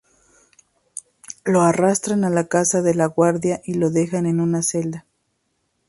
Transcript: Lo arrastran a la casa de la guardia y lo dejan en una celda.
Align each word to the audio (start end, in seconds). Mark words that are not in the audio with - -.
Lo 1.45 1.61
arrastran 1.61 2.23
a 2.23 2.31
la 2.31 2.47
casa 2.47 2.81
de 2.81 2.95
la 2.95 3.05
guardia 3.05 3.61
y 3.65 3.75
lo 3.75 3.91
dejan 3.91 4.25
en 4.25 4.39
una 4.39 4.63
celda. 4.63 5.05